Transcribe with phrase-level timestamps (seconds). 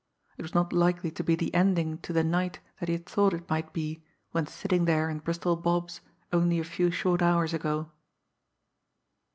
[0.35, 3.35] It was not likely to be the ending to the night that he had thought
[3.35, 6.01] it might be when sitting there in Bristol Bob's
[6.33, 7.91] only a few short hours ago!